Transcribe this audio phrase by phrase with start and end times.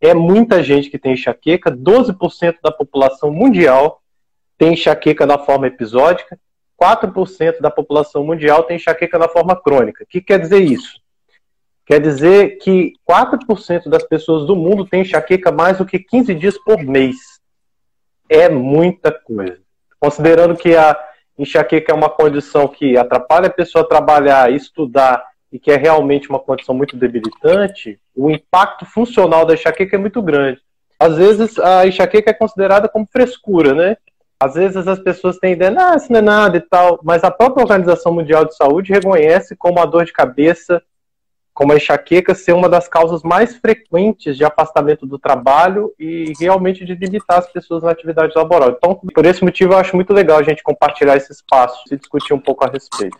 [0.00, 4.02] é muita gente que tem enxaqueca, 12% da população mundial
[4.58, 6.38] tem enxaqueca na forma episódica,
[6.80, 10.04] 4% da população mundial tem enxaqueca na forma crônica.
[10.04, 11.00] O que quer dizer isso?
[11.86, 16.58] Quer dizer que 4% das pessoas do mundo têm enxaqueca mais do que 15 dias
[16.58, 17.16] por mês.
[18.28, 19.60] É muita coisa.
[20.00, 20.98] Considerando que a
[21.38, 26.28] enxaqueca é uma condição que atrapalha a pessoa a trabalhar, estudar e que é realmente
[26.28, 30.60] uma condição muito debilitante, o impacto funcional da enxaqueca é muito grande.
[30.98, 33.96] Às vezes a enxaqueca é considerada como frescura, né?
[34.38, 37.30] Às vezes as pessoas têm ideia, ah, isso não é nada e tal, mas a
[37.30, 40.82] própria Organização Mundial de Saúde reconhece como a dor de cabeça,
[41.54, 46.84] como a enxaqueca ser uma das causas mais frequentes de afastamento do trabalho e realmente
[46.84, 48.70] de limitar as pessoas na atividade laboral.
[48.76, 52.34] Então, por esse motivo, eu acho muito legal a gente compartilhar esse espaço e discutir
[52.34, 53.16] um pouco a respeito.